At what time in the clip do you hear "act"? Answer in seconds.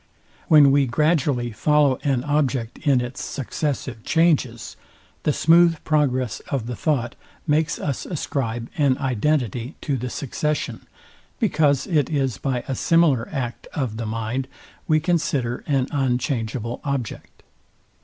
13.31-13.67